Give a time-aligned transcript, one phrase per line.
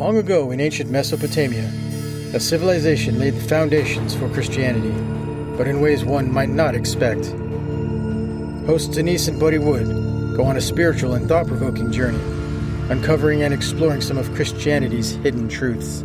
[0.00, 1.70] Long ago in ancient Mesopotamia,
[2.32, 4.94] a civilization laid the foundations for Christianity,
[5.58, 7.26] but in ways one might not expect.
[8.64, 9.86] Hosts Denise and Buddy Wood
[10.38, 12.18] go on a spiritual and thought provoking journey,
[12.88, 16.00] uncovering and exploring some of Christianity's hidden truths.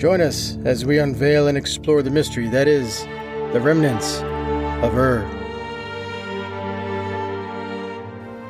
[0.00, 3.02] Join us as we unveil and explore the mystery that is
[3.52, 4.20] the remnants
[4.82, 5.20] of Ur.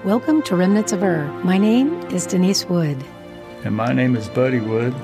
[0.05, 1.27] Welcome to Remnants of Ur.
[1.43, 3.05] My name is Denise Wood.
[3.65, 4.95] And my name is Buddy Wood.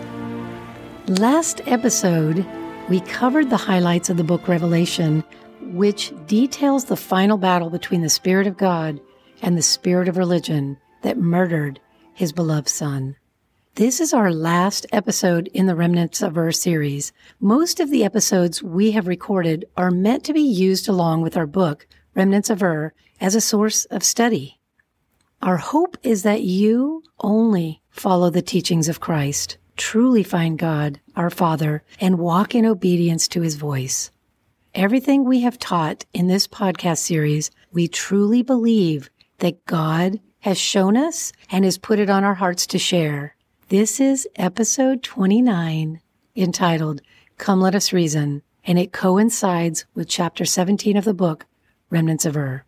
[1.08, 2.46] Last episode,
[2.88, 5.24] we covered the highlights of the book Revelation,
[5.60, 9.00] which details the final battle between the Spirit of God
[9.42, 11.80] and the Spirit of religion that murdered
[12.12, 13.16] his beloved Son.
[13.74, 17.12] This is our last episode in the Remnants of Ur series.
[17.40, 21.48] Most of the episodes we have recorded are meant to be used along with our
[21.48, 24.60] book, Remnants of Ur, as a source of study.
[25.42, 31.30] Our hope is that you only follow the teachings of Christ, truly find God, our
[31.30, 34.10] Father, and walk in obedience to his voice.
[34.74, 40.96] Everything we have taught in this podcast series, we truly believe that God has shown
[40.96, 43.36] us and has put it on our hearts to share.
[43.68, 46.00] This is episode 29
[46.34, 47.00] entitled
[47.38, 51.46] Come Let Us Reason, and it coincides with chapter 17 of the book,
[51.90, 52.64] Remnants of Ur.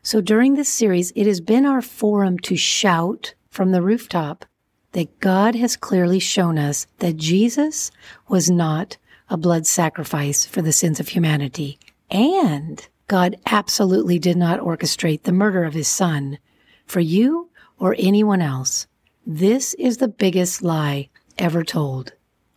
[0.00, 4.44] So during this series, it has been our forum to shout from the rooftop
[4.92, 7.92] that God has clearly shown us that Jesus
[8.28, 8.96] was not
[9.30, 11.78] a blood sacrifice for the sins of humanity.
[12.10, 16.38] And God absolutely did not orchestrate the murder of his son
[16.84, 18.88] for you or anyone else.
[19.24, 22.12] This is the biggest lie ever told.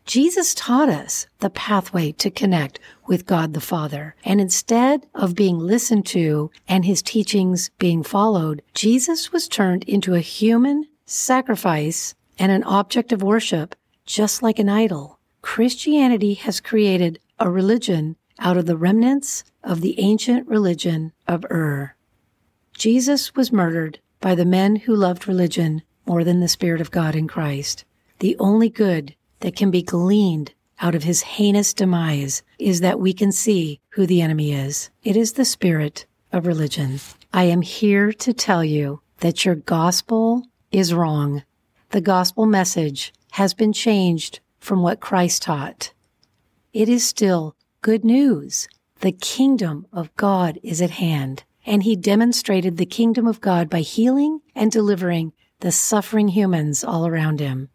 [0.07, 4.15] Jesus taught us the pathway to connect with God the Father.
[4.23, 10.15] And instead of being listened to and his teachings being followed, Jesus was turned into
[10.15, 15.19] a human sacrifice and an object of worship, just like an idol.
[15.41, 21.95] Christianity has created a religion out of the remnants of the ancient religion of Ur.
[22.71, 27.13] Jesus was murdered by the men who loved religion more than the Spirit of God
[27.13, 27.83] in Christ.
[28.19, 33.13] The only good that can be gleaned out of his heinous demise is that we
[33.13, 34.89] can see who the enemy is.
[35.03, 36.99] It is the spirit of religion.
[37.33, 41.43] I am here to tell you that your gospel is wrong.
[41.89, 45.93] The gospel message has been changed from what Christ taught.
[46.73, 48.67] It is still good news.
[48.99, 53.81] The kingdom of God is at hand, and he demonstrated the kingdom of God by
[53.81, 57.69] healing and delivering the suffering humans all around him.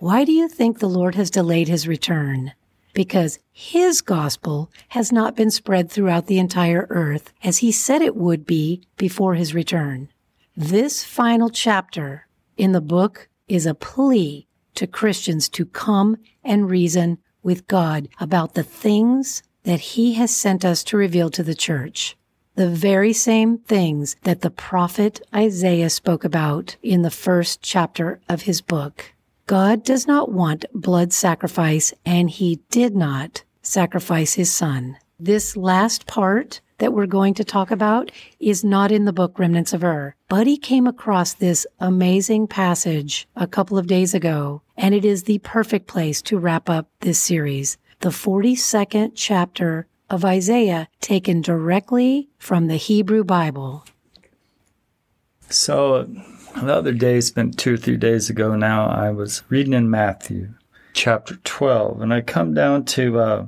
[0.00, 2.52] Why do you think the Lord has delayed his return?
[2.94, 8.14] Because his gospel has not been spread throughout the entire earth as he said it
[8.14, 10.08] would be before his return.
[10.56, 17.18] This final chapter in the book is a plea to Christians to come and reason
[17.42, 22.16] with God about the things that he has sent us to reveal to the church.
[22.54, 28.42] The very same things that the prophet Isaiah spoke about in the first chapter of
[28.42, 29.12] his book.
[29.48, 34.98] God does not want blood sacrifice, and he did not sacrifice his son.
[35.18, 39.72] This last part that we're going to talk about is not in the book Remnants
[39.72, 40.14] of Ur.
[40.28, 45.38] Buddy came across this amazing passage a couple of days ago, and it is the
[45.38, 47.78] perfect place to wrap up this series.
[48.00, 53.86] The 42nd chapter of Isaiah, taken directly from the Hebrew Bible.
[55.48, 56.06] So,
[56.66, 60.50] the other day, it's two or three days ago now, I was reading in Matthew
[60.92, 63.46] chapter 12, and I come down to, uh,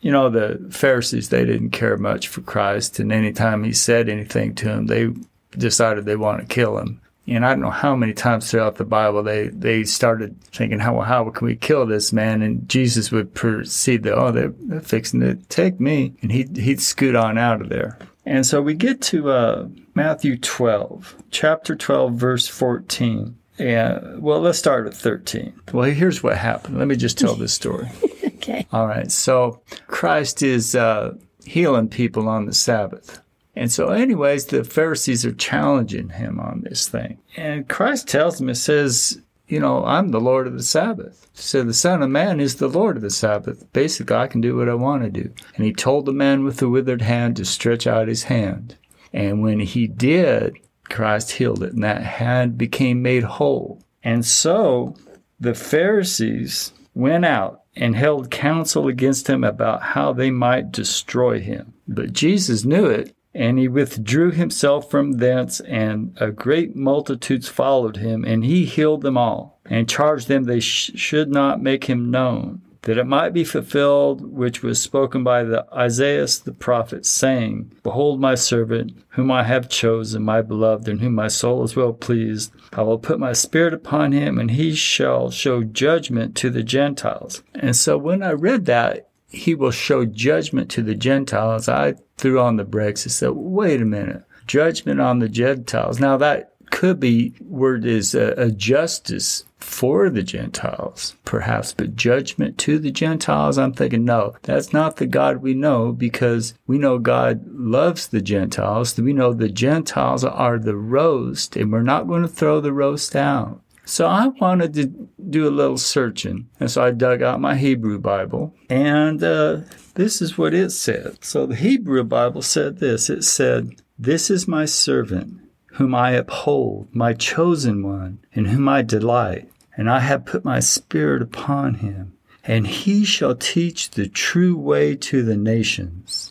[0.00, 4.54] you know, the Pharisees, they didn't care much for Christ, and anytime he said anything
[4.56, 5.08] to them, they
[5.56, 7.00] decided they want to kill him.
[7.26, 11.00] And I don't know how many times throughout the Bible they, they started thinking, how,
[11.00, 12.42] how can we kill this man?
[12.42, 16.14] And Jesus would proceed that, oh, they're, they're fixing to take me.
[16.20, 17.98] And he'd, he'd scoot on out of there.
[18.26, 23.36] And so we get to uh, Matthew 12, chapter 12, verse 14.
[23.58, 25.52] And well, let's start with 13.
[25.72, 26.78] Well, here's what happened.
[26.78, 27.88] Let me just tell this story.
[28.24, 28.66] okay.
[28.72, 29.10] All right.
[29.12, 31.14] So Christ is uh,
[31.44, 33.20] healing people on the Sabbath.
[33.56, 37.18] And so, anyways, the Pharisees are challenging him on this thing.
[37.36, 41.28] And Christ tells them, it says, you know, I'm the Lord of the Sabbath.
[41.34, 43.70] So the Son of Man is the Lord of the Sabbath.
[43.72, 45.32] Basically, I can do what I want to do.
[45.56, 48.76] And he told the man with the withered hand to stretch out his hand.
[49.12, 53.82] And when he did, Christ healed it, and that hand became made whole.
[54.02, 54.96] And so
[55.38, 61.74] the Pharisees went out and held counsel against him about how they might destroy him.
[61.88, 67.96] But Jesus knew it, and he withdrew himself from thence, and a great multitudes followed
[67.96, 69.58] him, and he healed them all.
[69.66, 74.20] and charged them they sh- should not make him known, that it might be fulfilled
[74.30, 79.70] which was spoken by the Isaiah the prophet, saying, Behold my servant, whom I have
[79.70, 82.52] chosen, my beloved, in whom my soul is well pleased.
[82.74, 87.42] I will put my spirit upon him, and he shall show judgment to the Gentiles.
[87.54, 91.68] And so when I read that, he will show judgment to the Gentiles.
[91.68, 94.24] I threw on the brakes and said, wait a minute.
[94.46, 95.98] Judgment on the Gentiles.
[96.00, 102.58] Now that could be word is a, a justice for the Gentiles, perhaps, but judgment
[102.58, 106.98] to the Gentiles, I'm thinking, no, that's not the God we know because we know
[106.98, 108.98] God loves the Gentiles.
[108.98, 113.16] We know the Gentiles are the roast and we're not going to throw the roast
[113.16, 113.62] out.
[113.84, 116.48] So I wanted to do a little searching.
[116.58, 119.60] And so I dug out my Hebrew Bible and uh,
[119.94, 121.22] this is what it said.
[121.22, 123.10] So the Hebrew Bible said this.
[123.10, 125.40] It said, this is my servant
[125.72, 130.60] whom I uphold, my chosen one, in whom I delight and I have put my
[130.60, 136.30] spirit upon him, and he shall teach the true way to the nations.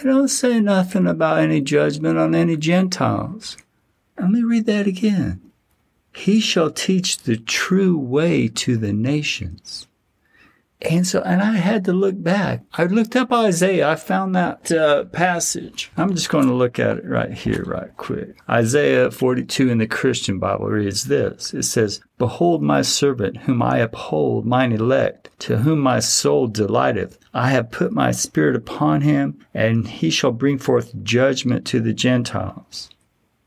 [0.00, 3.56] It don't say nothing about any judgment on any Gentiles.
[4.18, 5.40] Let me read that again.
[6.14, 9.86] He shall teach the true way to the nations.
[10.82, 12.62] And so, and I had to look back.
[12.74, 13.88] I looked up Isaiah.
[13.88, 15.90] I found that uh, passage.
[15.96, 18.36] I'm just going to look at it right here, right quick.
[18.50, 21.54] Isaiah 42 in the Christian Bible reads this.
[21.54, 27.18] It says, Behold my servant, whom I uphold, mine elect, to whom my soul delighteth.
[27.32, 31.94] I have put my spirit upon him, and he shall bring forth judgment to the
[31.94, 32.90] Gentiles.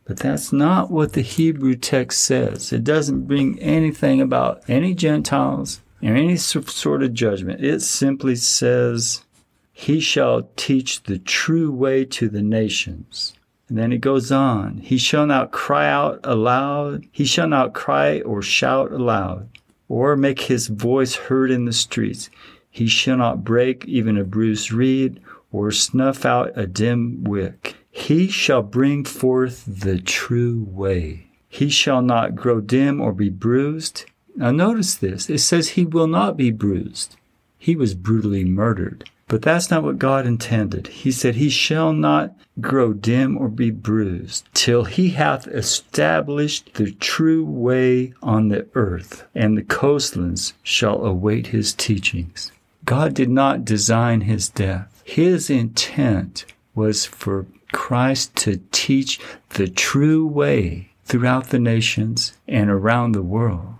[0.07, 2.71] But that's not what the Hebrew text says.
[2.71, 7.63] It doesn't bring anything about any Gentiles or any sort of judgment.
[7.63, 9.25] It simply says,
[9.73, 13.33] He shall teach the true way to the nations.
[13.67, 18.21] And then it goes on, He shall not cry out aloud, He shall not cry
[18.21, 19.49] or shout aloud,
[19.89, 22.29] or make His voice heard in the streets.
[22.69, 25.19] He shall not break even a bruised reed,
[25.51, 27.75] or snuff out a dim wick.
[27.97, 31.25] He shall bring forth the true way.
[31.49, 34.05] He shall not grow dim or be bruised.
[34.35, 35.29] Now notice this.
[35.29, 37.17] It says he will not be bruised.
[37.57, 39.09] He was brutally murdered.
[39.27, 40.87] But that's not what God intended.
[40.87, 46.91] He said, He shall not grow dim or be bruised till he hath established the
[46.91, 52.51] true way on the earth, and the coastlands shall await his teachings.
[52.85, 55.01] God did not design his death.
[55.03, 59.19] His intent was for Christ to teach
[59.49, 63.75] the true way throughout the nations and around the world.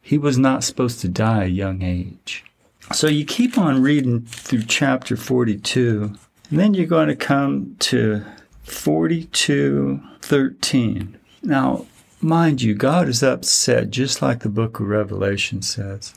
[0.00, 2.44] He was not supposed to die a young age.
[2.92, 6.16] So you keep on reading through chapter 42,
[6.50, 8.24] and then you're going to come to
[8.66, 11.14] 42:13.
[11.42, 11.86] Now,
[12.20, 16.12] mind you, God is upset just like the book of Revelation says.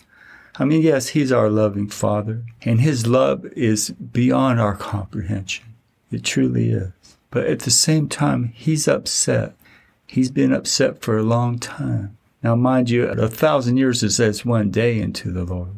[0.58, 5.66] I mean, yes, he's our loving father, and his love is beyond our comprehension.
[6.12, 6.92] It truly is.
[7.32, 9.56] But at the same time, he's upset.
[10.08, 12.18] He's been upset for a long time.
[12.44, 15.76] Now, mind you, a thousand years is as one day into the Lord.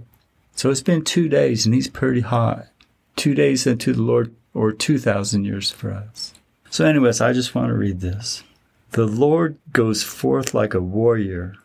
[0.53, 2.67] So it's been two days and he's pretty hot.
[3.15, 6.33] Two days into the Lord, or 2,000 years for us.
[6.69, 8.43] So, anyways, I just want to read this.
[8.91, 11.55] The Lord goes forth like a warrior.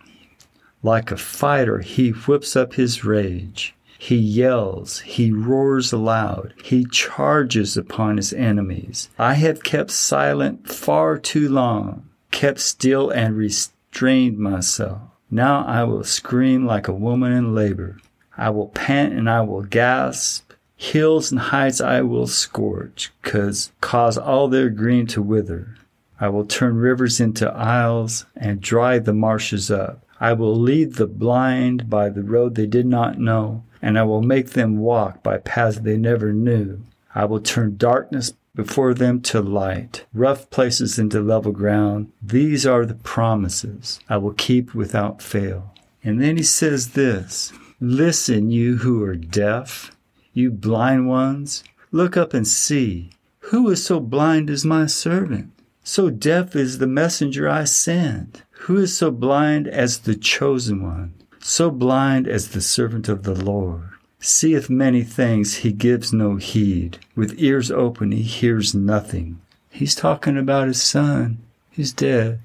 [0.83, 3.75] Like a fighter, he whips up his rage.
[4.05, 9.09] He yells, he roars aloud, he charges upon his enemies.
[9.17, 15.03] I have kept silent far too long, kept still and restrained myself.
[15.31, 17.99] Now I will scream like a woman in labor.
[18.37, 20.51] I will pant and I will gasp.
[20.75, 25.77] Hills and heights I will scorch, cause cause all their green to wither.
[26.19, 30.05] I will turn rivers into isles and dry the marshes up.
[30.19, 34.23] I will lead the blind by the road they did not know, and I will
[34.23, 36.81] make them walk by paths they never knew.
[37.15, 42.13] I will turn darkness before them to light, rough places into level ground.
[42.23, 45.75] These are the promises I will keep without fail.
[46.05, 49.91] And then he says this Listen, you who are deaf,
[50.33, 53.11] you blind ones, look up and see.
[53.47, 55.51] Who is so blind as my servant?
[55.83, 58.43] So deaf is the messenger I send.
[58.67, 61.15] Who is so blind as the chosen one?
[61.45, 63.91] So blind as the servant of the Lord?
[64.23, 66.99] seeth many things, he gives no heed.
[67.17, 69.41] With ears open, he hears nothing.
[69.69, 71.39] He's talking about his son.
[71.71, 72.41] He's dead.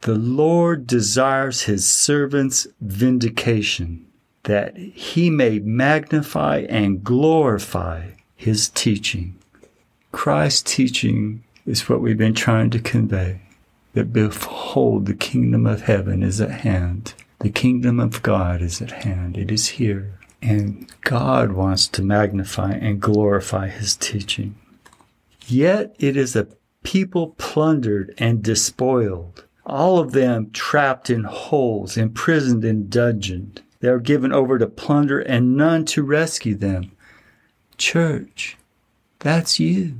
[0.00, 4.06] The Lord desires his servant's vindication,
[4.44, 9.36] that he may magnify and glorify his teaching.
[10.10, 13.40] Christ's teaching is what we've been trying to convey
[13.94, 17.12] that behold, the kingdom of heaven is at hand.
[17.42, 19.36] The kingdom of God is at hand.
[19.36, 20.16] It is here.
[20.40, 24.54] And God wants to magnify and glorify his teaching.
[25.48, 26.46] Yet it is a
[26.84, 33.58] people plundered and despoiled, all of them trapped in holes, imprisoned in dungeons.
[33.80, 36.92] They are given over to plunder and none to rescue them.
[37.76, 38.56] Church,
[39.18, 39.96] that's you.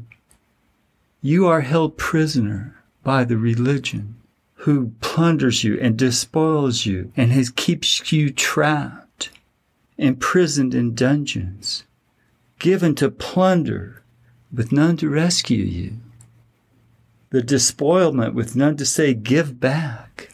[1.20, 4.21] You are held prisoner by the religion
[4.62, 9.30] who plunders you and despoils you and has keeps you trapped,
[9.98, 11.82] imprisoned in dungeons,
[12.60, 14.02] given to plunder
[14.52, 15.94] with none to rescue you.
[17.30, 20.28] The despoilment with none to say, give back.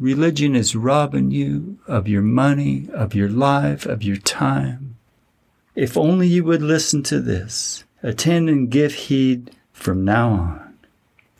[0.00, 4.96] Religion is robbing you of your money, of your life, of your time.
[5.76, 10.63] If only you would listen to this, attend and give heed from now on.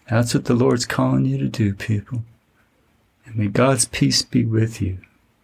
[0.08, 2.24] That's what the Lord's calling you to do, people.
[3.24, 4.98] And may God's peace be with you.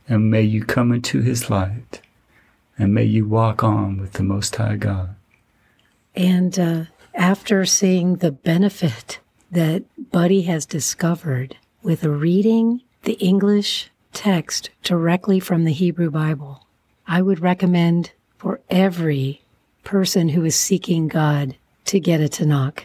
[0.08, 2.00] And may you come into his light.
[2.78, 5.14] And may you walk on with the Most High God.
[6.14, 14.70] And uh, after seeing the benefit that Buddy has discovered with reading the English text
[14.82, 16.66] directly from the Hebrew Bible.
[17.06, 19.42] I would recommend for every
[19.84, 22.84] person who is seeking God to get a Tanakh.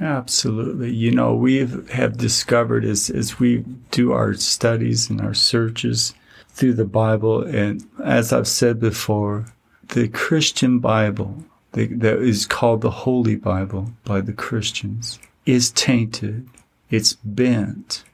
[0.00, 0.92] Absolutely.
[0.94, 3.58] You know, we have discovered as, as we
[3.90, 6.14] do our studies and our searches
[6.48, 9.46] through the Bible, and as I've said before,
[9.88, 16.48] the Christian Bible, the, that is called the Holy Bible by the Christians, is tainted.
[16.88, 18.04] It's bent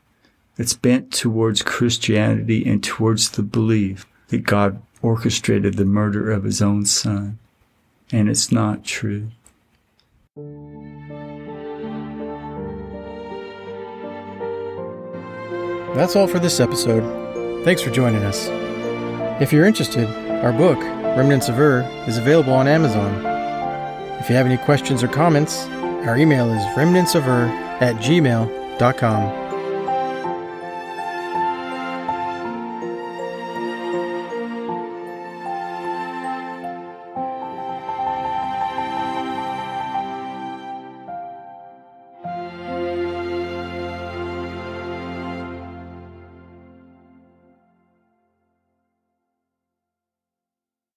[0.59, 6.63] it's bent towards Christianity and towards the belief that God orchestrated the murder of his
[6.63, 7.39] own son.
[8.11, 9.29] And it's not true.
[15.97, 17.65] That's all for this episode.
[17.65, 18.49] Thanks for joining us.
[19.41, 20.07] If you're interested,
[20.45, 23.25] our book, Remnants of Ur, is available on Amazon.
[24.21, 25.65] If you have any questions or comments,
[26.07, 27.49] our email is remnantsofur
[27.81, 29.46] at gmail.com.